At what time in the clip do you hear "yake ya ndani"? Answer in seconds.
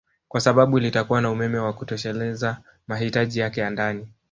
3.39-4.07